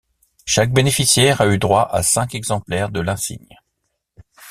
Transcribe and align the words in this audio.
Chaque 0.45 0.73
bénéficiaire 0.73 1.41
a 1.41 1.47
eu 1.47 1.59
droit 1.59 1.87
à 1.91 2.01
cinq 2.01 2.33
exemplaires 2.33 2.89
de 2.89 3.01
l'insigne. 3.01 3.59